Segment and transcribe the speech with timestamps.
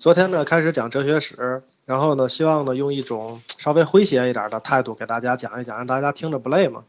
[0.00, 6.84] 昨天呢，开始讲哲学史，然后呢，希望呢用一种稍微诙谐一点的态度给大家讲一讲，让大家听着不累嘛。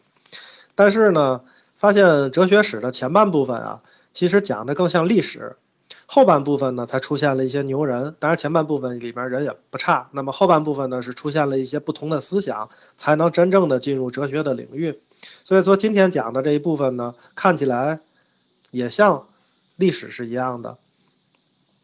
[0.76, 1.42] 但是呢，
[1.76, 3.82] 发现哲学史的前半部分啊，
[4.14, 5.58] 其实讲的更像历史，
[6.06, 8.16] 后半部分呢才出现了一些牛人。
[8.18, 14.98] 当然前半部分里边人也不差，那么后半部分呢是出现了一些不同的思想，才能真正的进入哲学的领域。
[15.44, 18.00] 所以说今天讲的这一部分呢，看起来
[18.70, 19.28] 也像
[19.76, 20.78] 历史是一样的。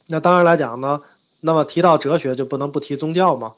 [0.07, 1.01] 那当然来讲呢。
[1.41, 3.53] 那么提到哲学就不能不提宗教嘛？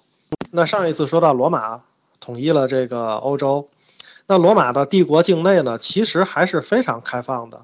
[0.51, 1.81] 那上一次说到罗马
[2.19, 3.69] 统一了这个欧洲，
[4.27, 7.61] 那罗马的帝国境内呢，其实还是非常开放的，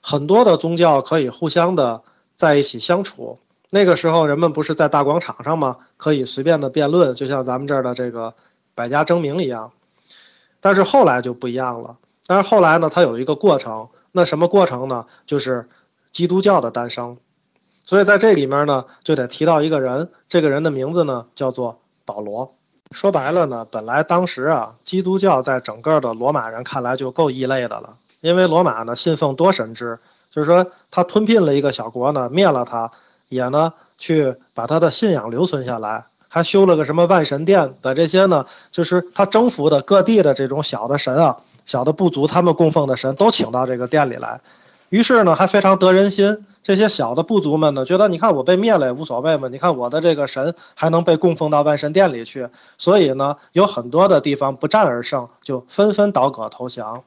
[0.00, 2.02] 很多的宗教可以互相的
[2.34, 3.38] 在一起相处。
[3.70, 5.76] 那个时候人们不是在大广场上吗？
[5.96, 8.34] 可以随便的辩论，就像咱们这儿的这个
[8.74, 9.70] 百家争鸣一样。
[10.60, 11.96] 但是后来就不一样了。
[12.26, 15.06] 但是后来呢，它有一个过程，那什么过程呢？
[15.26, 15.68] 就是
[16.10, 17.16] 基督教的诞生。
[17.90, 22.54] 所以在这里面呢，就得提到一个人，这个人的名字呢叫做保罗。
[22.92, 29.98] 说白了呢，本来当时啊，基督教在整个的罗马人看来就够异类的了，因为罗马呢信奉多神制，
[30.30, 32.88] 就是说他吞并了一个小国呢，灭了他，
[33.28, 44.40] 也呢去把他的信仰留存下来，还修了个什么万神殿，把这些呢，就是他征服的各地的这种小的神啊，小的部族他们供奉的神都请到这个殿里来。
[44.90, 46.46] 于是呢，还非常得人心。
[46.62, 49.48] 这些小的部族们呢，觉得你看我被灭了也无所谓嘛。
[49.48, 57.02] 你看我的这个神还能被供奉到万神殿里去，所以呢，有很多的地方不战而胜，就纷纷倒戈投降。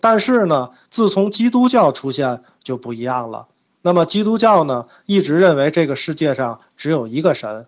[0.00, 3.48] 但是呢，自从基督教出现就不一样了。
[3.82, 7.66] 那么基督教呢，一直认为这个世界上只有一个神。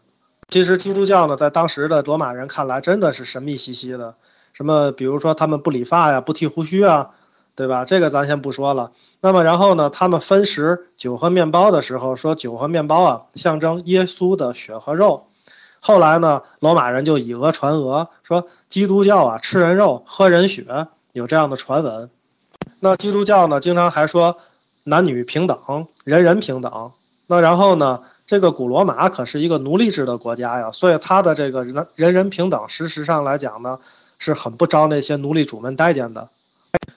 [0.48, 4.14] 其实基督教呢，在当时的罗马人看来，真的是神秘兮兮的。
[4.54, 7.10] 什么，比如说他们不理发呀，不剃胡须啊。
[7.56, 7.86] 对吧？
[7.86, 8.92] 这个咱先不说了。
[9.22, 9.88] 那么然后呢？
[9.88, 15.26] 他们分食酒和面包的时候，说酒和面包啊，象征耶稣的血和肉。
[15.80, 22.10] 后来呢，罗马人就以讹传讹，说基督教啊吃人肉喝人血，有这样的传闻。
[22.81, 24.36] 那基督教呢，经常还说
[24.84, 26.92] 男女平等，人人平等。
[27.26, 33.78] 那然后呢，这个古罗马可是一个奴隶制的国家呀，所以他的这个人人人平等，事实上来讲呢，
[34.19, 36.28] 是很不招那些奴隶主们待见的。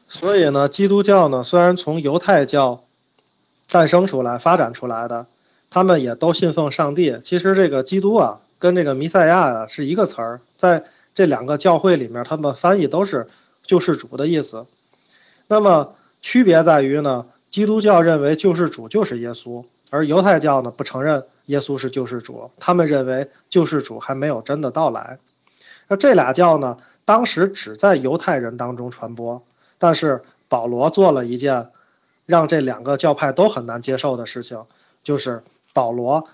[0.10, 2.84] 所以呢，基督教呢虽然从犹太教
[3.70, 5.28] 诞生出来、发展出来的，
[5.70, 7.16] 他们也都信奉上帝。
[7.24, 10.84] 其实这个基督啊，跟这个弥赛亚啊是一个词儿，在
[11.14, 13.28] 这两个教会里面，他们翻译都是
[13.64, 14.66] 救世主的意思。
[15.48, 15.94] 那么
[16.24, 25.20] 区别在于呢，基督教认为救世主就是耶稣，而犹太教呢不承认耶稣是救世主，他们认为救世主还没有真的到来。
[25.88, 29.44] 那这俩教呢，当时只在犹太人当中传播。
[29.80, 31.70] 但是保罗做了一件
[32.28, 34.66] 让这两个教派都很难接受的事情，
[35.02, 36.28] 就是保罗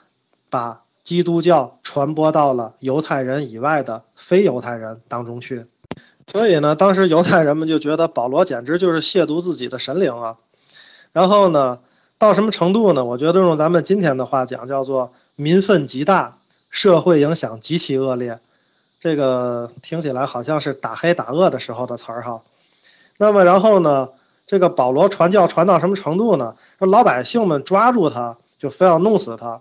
[0.50, 5.68] 把基督教传播到了犹太人以外的非犹太人当中去。
[6.28, 10.38] 所以呢，当时犹太人们就觉得保罗简直就是亵渎自己的神灵啊。
[11.12, 11.80] 然后呢，
[12.18, 13.06] 到什么程度呢？
[13.06, 16.40] 我觉得用咱们今天的话讲，叫做民愤极大，
[16.72, 18.40] 社会影响极其恶劣。
[19.00, 22.42] 这个听起来好像是打黑打恶的时候的词儿哈。
[23.18, 24.10] 那么然后呢？
[24.48, 26.56] 这个保罗传教传到什么程度呢？
[26.78, 29.60] 说老百姓们抓住他，就非要弄死他。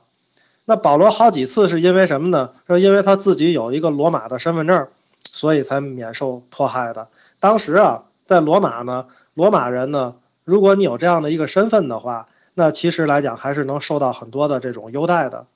[0.67, 2.51] 那保罗好几次是因为什么呢？
[2.67, 4.87] 说因为他自己有一个罗马的身份证，
[5.31, 7.09] 所以才免受迫害的。
[7.41, 15.47] 当时啊，在罗马呢，罗马人呢，如果你有这样的一个身份的话，那其实来讲还是能受到很多的这种优待的。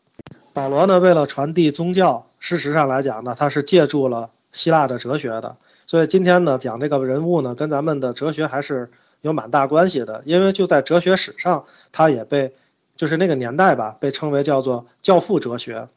[0.55, 5.57] 保罗呢，为了传递宗教，事实上来讲呢，他是借助了希腊的哲学的。
[5.89, 8.91] 所以今天呢，讲这个人物呢，跟咱们的哲学还是
[9.23, 10.21] 有蛮大关系的。
[10.27, 12.55] 因为就在哲学史上，他也被，
[12.95, 15.89] 就是那个年代吧，被称为叫做教父哲学。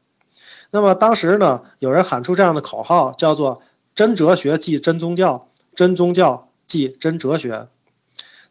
[0.70, 3.62] 那么当时呢，有人喊出这样的口号，叫做
[3.94, 7.68] “真哲学即真宗教，真宗教即真哲学”。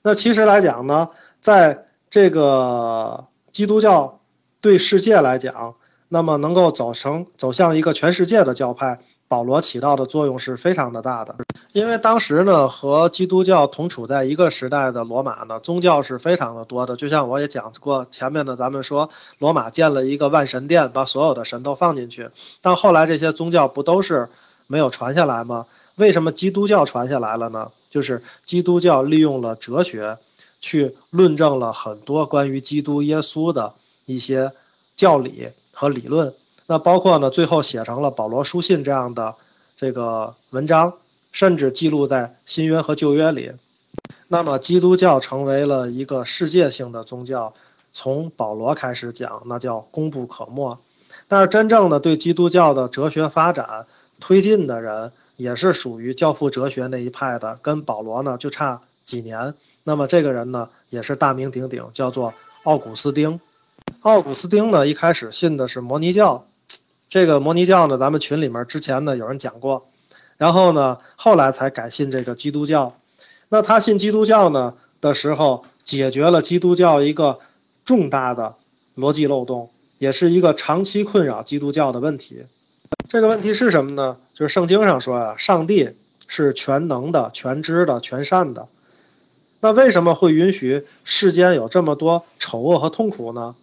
[0.04, 1.08] 那其实来讲呢，
[1.40, 4.20] 在这个基督教
[4.60, 5.74] 对世界来讲，
[6.08, 9.00] 那么能够走成走向一个全世界的教派。
[9.30, 11.36] 保罗起到的作用是非常的大的，
[11.72, 16.96] 因为当时呢和基督教同处在一个时代的罗马呢，宗教是非常的多的。
[16.96, 22.28] 就像我也讲过前面的，咱们说罗马建了一个万神殿，把所有的神都放进去。
[22.60, 24.28] 但后来这些宗教不都是
[24.66, 25.64] 没有传下来吗？
[25.94, 27.70] 为什么基督教传下来了呢？
[27.88, 30.18] 就是基督教利用了哲学，
[30.60, 33.74] 去论证了很多关于基督耶稣的
[34.06, 34.50] 一些
[34.96, 36.34] 教理和理论。
[36.70, 39.34] 那包括呢，最后写成了保罗书信这样的
[39.76, 40.94] 这个文章，
[41.32, 43.50] 甚至记录在新约和旧约里。
[44.28, 47.52] 那么基督教成为了一个世界性的宗教，
[47.92, 50.78] 从保罗开始讲，那叫功不可没。
[51.26, 53.84] 但是真正的对基督教的哲学发展
[54.20, 59.54] 推进的人，也是属于教父哲学那一派的，跟保罗呢就差几年。
[59.82, 62.32] 那么这个人呢，也是大名鼎鼎，叫做
[62.62, 63.40] 奥古斯丁。
[64.02, 66.46] 奥古斯丁呢，一开始信的是摩尼教，
[67.10, 69.88] 这个摩尼教呢，咱们群里面之前呢有人讲过，
[70.36, 72.96] 然后呢，后来才改信这个基督教。
[73.48, 77.40] 那他信基督教呢的时候，解决了基督教一个
[77.84, 78.54] 重大的
[78.96, 82.44] 逻辑漏洞，也是一个长期困扰基督教的问题。
[83.08, 84.16] 这个问题是什么呢？
[84.32, 85.90] 就是圣经上说啊，上帝
[86.28, 88.68] 是全能的、全知的、全善的。
[89.58, 93.56] 那为什么会允许世间有这么多丑恶和痛苦呢？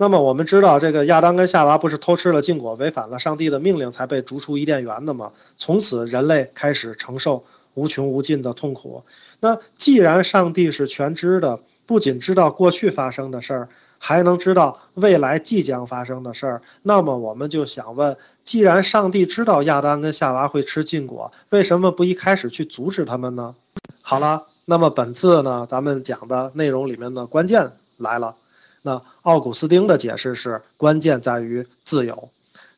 [0.00, 5.30] 那么我们知道，这个亚当跟夏娃不是偷吃了禁果，违反了上帝的命令，才被逐出伊甸园的吗？
[5.58, 7.44] 从此人类开始承受
[7.74, 9.02] 无穷无尽的痛苦。
[9.40, 13.68] 那既然上帝是全知的，不仅知道过去发生的事儿，
[13.98, 23.54] 还能知道未来即将发生的事儿，那么我们就想问：既然上帝知道亚当跟夏娃会吃禁果，为什么不一开始去阻止他们呢？
[24.00, 24.44] 好了。
[24.64, 28.36] 那么本次呢，咱们讲的内容里面的关键来了。
[28.82, 32.28] 那奥古斯丁的解释是，关键在于自由。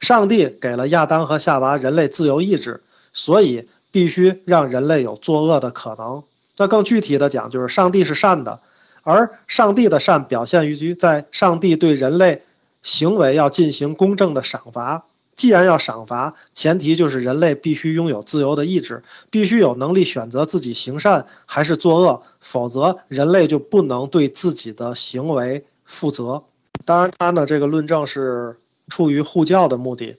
[0.01, 2.83] 上帝给了亚当和夏娃人类自由意志，
[3.13, 6.23] 所以必须让人类有作恶的可能。
[6.57, 8.59] 那更具体的讲，就是上帝是善的，
[9.03, 12.43] 而上帝的善表现于在上帝对人类
[12.83, 15.05] 行为要进行公正的赏罚。
[15.35, 26.43] 既然要赏罚，前提就是人类必须拥有自由的意志，必须有能力选择自己行善还是作恶，否则人类就不能对自己的行为负责。
[26.85, 28.59] 当然，他呢这个论证是
[28.89, 30.17] 出于护教的目的，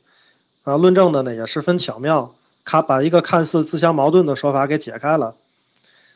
[0.64, 2.34] 啊，论证的呢也十分巧妙，
[2.64, 5.36] 看把一个看似自相矛盾的说法给解开了，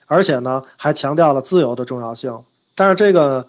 [0.05, 2.43] 而且呢还强调了自由的重要性。
[2.75, 3.47] 但是这个。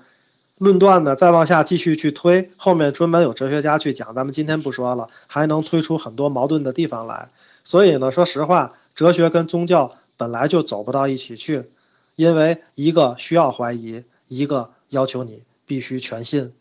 [0.58, 7.28] 论断呢，再往下继续去推，后面专门有哲学家去讲，咱们今天不说了，还能推出很多矛盾的地方来。
[7.62, 11.70] 所以呢，说实话，哲学跟宗教本来就走不到一起去，
[12.16, 16.52] 因为一个需要怀疑，一个要求你必须全信。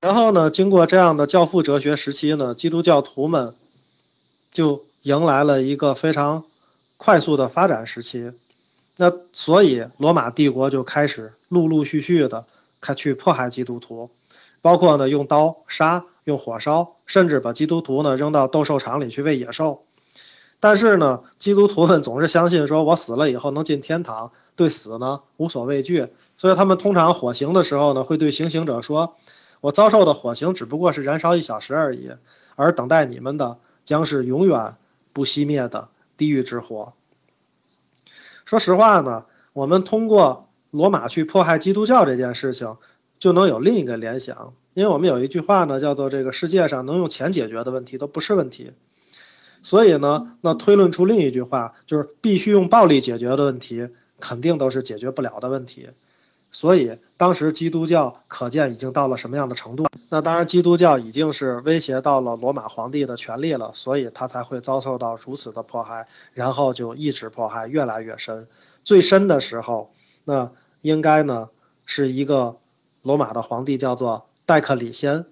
[0.00, 3.54] 然后呢，经过这样的教父哲学时期呢，基督教徒们
[4.50, 6.42] 就迎来了一个非常
[6.96, 8.32] 快速的发展时期。
[8.96, 12.46] 那所以罗马帝国就开始陆陆续续的。
[12.80, 14.10] 开去迫害基督徒，
[14.60, 19.86] 包括呢用刀杀、用火烧，甚至把基督徒呢扔到斗兽场里去喂野兽。
[20.60, 26.08] 但是呢，基督徒们总是相信说，我死了以后能进天堂，对死呢无所畏惧。
[26.36, 29.16] 所以他们通常火刑的时候呢，会对行刑者说
[29.60, 32.10] ：“我遭受的火刑只不过是燃烧一小时而已，
[32.56, 34.76] 而等待你们的将是永远
[35.12, 36.92] 不熄灭的地狱之火。”
[38.44, 40.48] 说实话呢，我们通过。
[40.74, 42.76] 罗马去迫害基督教这件事情，
[43.20, 48.72] 就能有另一个联想，因为我们有一句话呢，叫做“这个世界上能用钱解决的问题都不是问题”，
[49.62, 53.88] 所以呢，那推论出另一句话，就是必须用暴力解决的问题，
[54.24, 55.90] 肯定都是解决不了的问题。
[56.50, 59.86] 所以当时基督教可见已经到了什么样的程度？
[60.08, 68.48] 那当然，基督教已经是威胁到了罗马皇帝的权利了，所以他才会遭受到如此的迫害，然后就一直迫害越来越深，
[68.82, 69.92] 最深的时候，
[70.24, 70.50] 那。
[70.84, 71.48] 应该呢
[71.86, 72.58] 是一个
[73.00, 75.24] 罗马的皇帝，叫做戴克里先。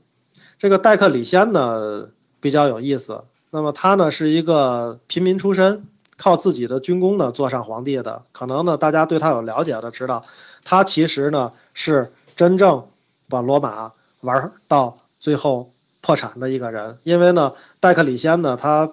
[0.57, 2.09] 这个戴克里先呢
[2.41, 3.25] 比较有意思。
[3.51, 5.87] 那么他呢是一个平民出身，
[6.23, 8.23] 靠自己的军功呢做上皇帝的。
[8.31, 10.25] 可能呢大家对他有了解的知道，
[10.63, 12.87] 他其实呢是真正
[13.29, 16.97] 把罗马玩到最后破产的一个人。
[17.03, 18.89] 因为呢戴克里先呢他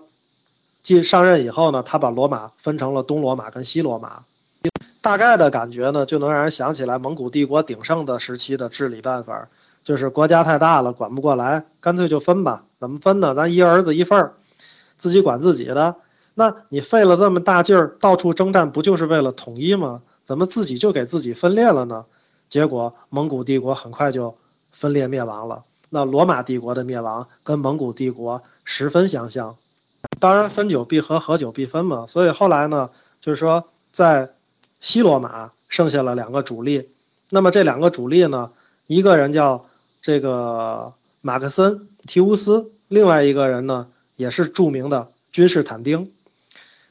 [0.82, 4.24] 继上任以后呢，他把罗马分成了东罗马跟西罗马。
[5.02, 9.48] 大概的感觉呢，就能让人想起来蒙古帝国鼎盛的时期的治理办法，
[9.84, 12.64] 就是国家太大了，管不过来，干脆就分吧。
[12.80, 13.36] 怎么分呢？
[13.36, 14.34] 咱一儿子一份儿，
[14.98, 15.96] 自己管自己的。
[16.40, 20.02] 那你费了这么大劲儿，到处征战，不就是为了统一吗？
[20.24, 22.06] 怎么自己就给自己分裂了呢？
[22.50, 24.38] 结果蒙古帝国很快就
[24.72, 25.66] 分裂灭亡了。
[25.90, 29.58] 那罗马帝国的灭亡跟蒙古帝国十分相像。
[30.18, 32.06] 当然，分久必合，合久必分嘛。
[32.08, 34.30] 所以后来呢，就是说在。
[34.82, 36.88] 西罗马剩下了两个主力，
[37.32, 38.50] 那么这两个主力呢，
[38.88, 39.66] 一个人叫
[40.02, 46.10] 这个马克森提乌斯，另外一个人呢也是著名的君士坦丁。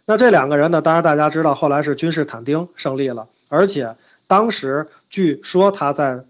[0.09, 3.95] 那这两个人呢，当然大家知道，后来是君士坦丁胜利了，而且
[4.27, 6.25] 当时据说他在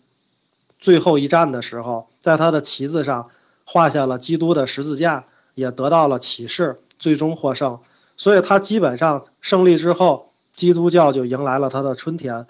[0.81, 3.29] 最后一战的时候，在他的旗子上
[3.65, 7.79] 画下了基督的十字架，也得到了启示，最终获胜。
[8.17, 10.27] 所以他基本上胜利之后。
[10.59, 12.45] 基督教就迎来了他的春天，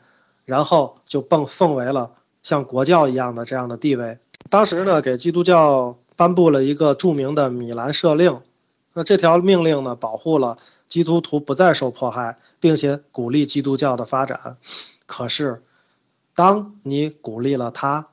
[0.47, 2.11] 然后就奉奉为了
[2.43, 4.17] 像国教一样的这样的地位。
[4.49, 8.41] 当时呢，给基督教颁布了一个著名的米兰赦令。
[8.95, 10.57] 那这条命令呢，保护了
[10.89, 14.57] 基督徒不再受迫害，并且鼓励基督教的发展。
[15.07, 15.63] 可是，
[16.35, 18.09] 当你鼓励了他，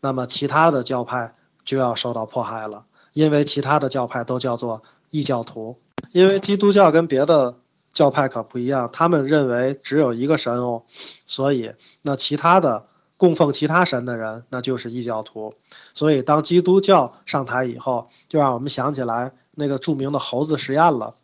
[0.00, 5.78] 那么其他的教派就要受到迫害了，因为其他的教派都叫做异教徒。
[6.12, 7.56] 因为基督教跟别的
[7.92, 10.82] 教派可不一样，他们认为只有一个神哦，
[11.24, 15.54] 所以那其他的供奉其他神的人，那就是异教徒。
[15.94, 19.32] 所以当基督教上台以后，就让我们想起来。
[19.58, 21.14] 那个著名的猴子实验了，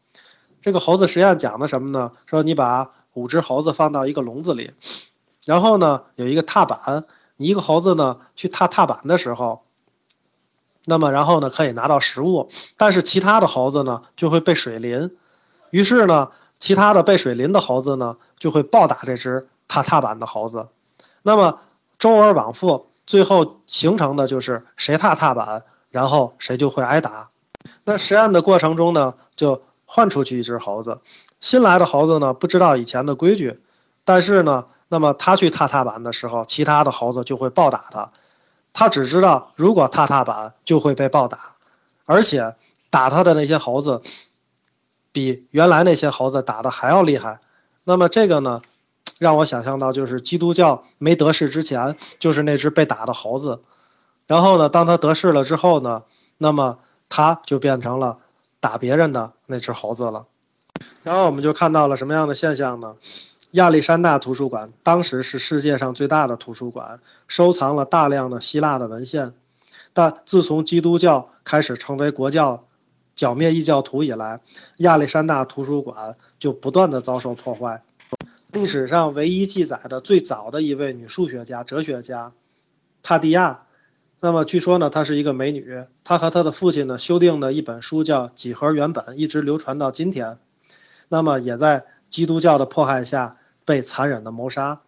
[0.62, 2.12] 这个猴子实验讲的什么呢？
[2.24, 4.70] 说你把五只猴子放到一个笼子里，
[5.44, 7.04] 然后呢有一个踏板，
[7.36, 9.64] 你一个猴子呢去踏踏板的时候，
[10.86, 15.16] 那么然后呢可以拿到食物，但是其他的猴子呢就会被水淋，
[15.70, 20.68] 于是呢其他的被水淋的猴子呢就会暴打这只踏踏板的猴子，
[21.22, 21.58] 那么
[21.98, 27.30] 周而往复，最后形成的就是谁踏踏板，然后谁就会挨打。
[27.84, 29.62] 那实验的过程中呢，就
[29.94, 31.02] 换出去一只猴子，
[31.38, 33.60] 新来的猴子呢不知道以前的规矩，
[34.06, 38.10] 但是呢，那么他去踏踏板的时候，其他的猴子就会暴打他，
[38.72, 41.56] 他只知道如果踏踏板就会被暴打，
[42.06, 42.54] 而且
[42.88, 44.00] 打他的那些猴子，
[45.12, 47.40] 比原来那些猴子打的还要厉害。
[47.84, 48.62] 那么这个呢，
[49.18, 53.60] 让我想象到就是基督教没得势之前，就是那只被打的猴子，
[54.26, 56.04] 然后呢，当他得势了之后呢，
[56.38, 56.78] 那么。
[57.14, 58.20] 他就变成了
[58.62, 60.24] 打别人的那只猴子了，
[61.02, 62.94] 然后我们就看到了什么样的现象呢？
[63.50, 69.34] 亚历山大图书馆当时是世界上最大的图书馆，收藏了大量的希腊的文献。
[69.92, 72.64] 但自从基督教开始成为国教，
[73.16, 74.40] 剿灭异教徒以来，
[74.76, 77.82] 亚历山大图书馆就不断的遭受破坏。
[78.52, 82.32] 历史上唯一记载的最早的一位女数学家、哲学家，
[83.02, 83.64] 帕蒂亚。
[84.24, 85.82] 那么据说呢，她是一个美女。
[86.04, 90.38] 她和她的父亲呢修订的一本书叫《几何原本》，一直流传到今天。
[91.08, 94.80] 那么也在基督教的迫害下被残忍的谋杀。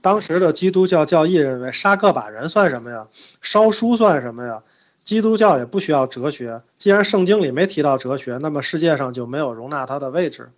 [0.00, 3.08] 当时的基督教教义认为，杀个把人算什么呀？
[3.42, 4.62] 烧书算什么呀？
[5.04, 6.62] 基督教也不需要哲学。
[6.78, 10.50] 既然圣经里没提到哲学，那么世界上就没有容纳它的位置。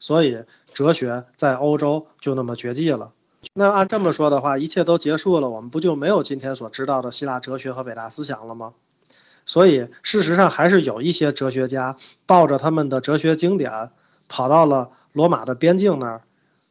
[0.00, 0.42] 所以
[0.72, 3.12] 哲学在欧洲就那么绝迹了。
[3.54, 8.72] 那按这么说的话，一切都结束了，我们不就没有今天所知道的希腊哲学和伟大思想了吗？
[9.44, 13.90] 所以事实上还是有一些哲学家抱着他们的哲学经典，
[14.28, 16.22] 跑到了罗马的边境那儿，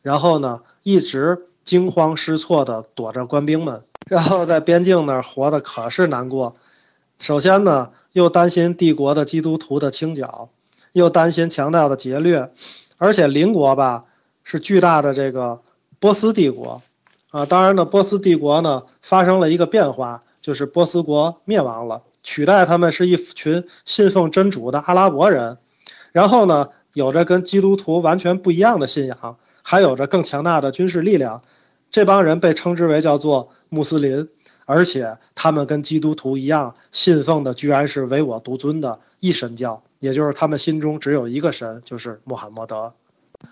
[0.01, 6.55] 然后呢一直惊慌失措地躲着官兵们，然后在边境那儿活得可是难过。
[7.19, 10.49] 首先呢，又担心帝国的基督徒的清剿，
[10.93, 12.51] 又担心强盗的劫掠，
[12.97, 14.05] 而且邻国吧
[14.43, 15.61] 是巨大的这个。
[16.01, 16.81] 波斯帝国，
[17.29, 25.59] 啊，当然呢，波斯帝国呢发生了一个变化，就是波斯国灭亡了，取代他们是一群信奉真主的阿拉伯人，
[26.11, 31.43] 然后呢，有着跟基督徒完全不一样的信仰，还有着更强大的军事力量，
[31.91, 34.27] 这帮人被称之为叫做穆斯林，
[34.65, 42.91] 而且他们跟基督徒一样，信奉的居然是唯我独尊的一神教，也就是他们心中只有一个神，就是穆罕默德。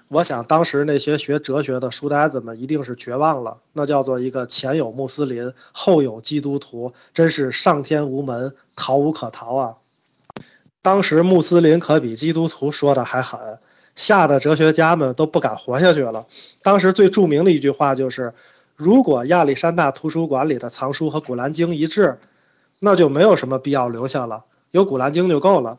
[0.07, 3.59] 我想，当时那些学哲学的书呆子们一定是绝望了。
[3.73, 9.75] 那叫做一个前有穆斯林，后有基督徒，真是上天无门，逃无可逃啊！
[10.81, 13.59] 当时穆斯林可比基督徒说的还狠，
[13.95, 16.25] 吓得哲学家们都不敢活下去了。
[16.63, 18.33] 当时最著名的一句话就是：
[18.75, 22.17] 如果亚历山大图书馆里的藏书和《古兰经》一致，
[22.79, 25.77] 那就没有什么必要留下了，有《古兰经》就够了。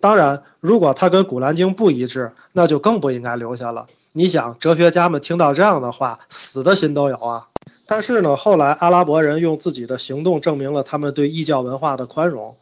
[0.00, 3.86] 当然，如果它跟《古兰经》不一致，那就更不应该留下了。
[4.12, 7.48] 你想，哲学家们听到这样的话，死的心都有啊。
[7.86, 12.56] 但是呢，后来阿拉伯人用自己的行动证明了他们对异教文化的宽容。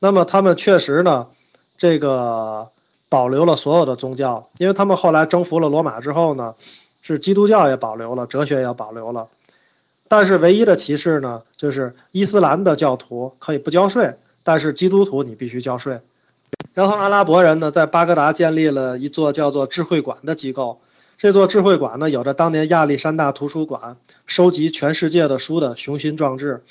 [0.00, 1.26] 那么，他们确实呢，
[1.78, 2.68] 这个
[3.08, 6.54] 保留了所有的宗教，因为他们后来征服了罗马之后呢，
[7.00, 9.28] 是基督教也保留了，哲学也保留了。
[10.08, 16.00] 但是，唯一的歧视呢，就是伊斯兰的教徒可以不交税，但是基督徒你必须交税。
[16.72, 20.80] 然后阿拉伯人呢，在巴格达建立了一座叫做智慧馆的机构。
[21.18, 26.62] 这座智慧馆呢，有着当年亚历山大图书馆收集全世界的书的雄心壮志。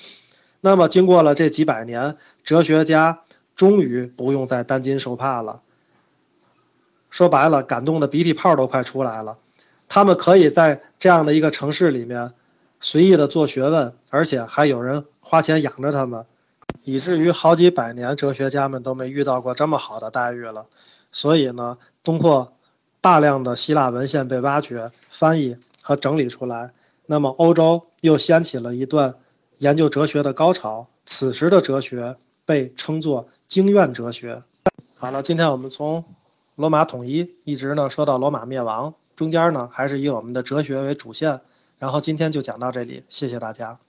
[0.61, 3.21] 那么，经过了这几百年，哲学家
[3.55, 5.61] 终于不用再担惊受怕了。
[7.09, 9.37] 说白了，感动的鼻涕泡都快出来了。
[9.87, 12.31] 他们可以在这样的一个城市里面
[12.79, 16.25] 随意的做学问，而且还有人花钱养着他们。
[16.91, 20.65] 以至于好几百年，哲学家们都没遇到过这么好的待遇了。
[21.11, 22.53] 所以呢，通过
[23.01, 26.71] 大量的希腊文献被挖掘、翻译和整理出来，
[27.05, 29.15] 那么欧洲又掀起了一段
[29.59, 30.87] 研究哲学的高潮。
[31.05, 32.15] 此时的哲学
[32.45, 34.43] 被称作经院哲学。
[34.95, 36.03] 好了，今天我们从
[36.55, 41.41] 罗马统一一直呢说到罗马灭亡，中间呢还是以我们的哲学为主线。
[41.77, 43.79] 然后今天就讲到这里，谢谢大家。